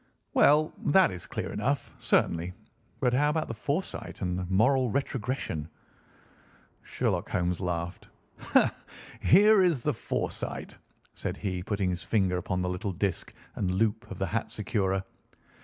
[0.33, 2.53] "Well, that is clear enough, certainly.
[3.01, 5.69] But how about the foresight and the moral retrogression?"
[6.81, 8.07] Sherlock Holmes laughed.
[9.19, 10.75] "Here is the foresight,"
[11.13, 15.03] said he putting his finger upon the little disc and loop of the hat securer.